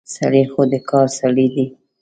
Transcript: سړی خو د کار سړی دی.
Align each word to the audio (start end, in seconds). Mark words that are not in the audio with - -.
سړی 0.15 0.43
خو 0.51 0.61
د 0.71 0.73
کار 0.89 1.07
سړی 1.19 1.47
دی. 1.53 1.65